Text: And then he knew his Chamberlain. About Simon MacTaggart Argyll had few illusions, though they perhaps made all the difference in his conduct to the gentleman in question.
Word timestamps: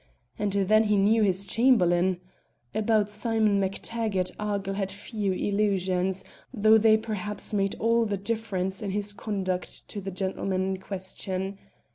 And 0.39 0.51
then 0.53 0.85
he 0.85 0.97
knew 0.97 1.21
his 1.21 1.45
Chamberlain. 1.45 2.19
About 2.73 3.07
Simon 3.07 3.59
MacTaggart 3.61 4.31
Argyll 4.39 4.73
had 4.73 4.89
few 4.91 5.31
illusions, 5.31 6.23
though 6.51 6.79
they 6.79 6.97
perhaps 6.97 7.53
made 7.53 7.75
all 7.79 8.05
the 8.07 8.17
difference 8.17 8.81
in 8.81 8.89
his 8.89 9.13
conduct 9.13 9.87
to 9.89 10.01
the 10.01 10.09
gentleman 10.09 10.63
in 10.63 10.77
question. 10.77 11.59